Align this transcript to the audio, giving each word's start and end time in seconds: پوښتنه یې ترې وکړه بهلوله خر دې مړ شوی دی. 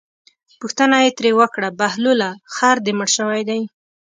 پوښتنه 0.59 0.97
یې 1.03 1.11
ترې 1.17 1.31
وکړه 1.39 1.69
بهلوله 1.79 2.29
خر 2.55 2.75
دې 2.85 2.93
مړ 2.99 3.09
شوی 3.17 3.41
دی. 3.49 3.61